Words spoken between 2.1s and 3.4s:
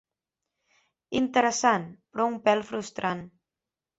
però un pèl frustrant.